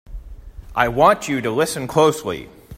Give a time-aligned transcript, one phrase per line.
[0.75, 2.49] I want you to listen closely!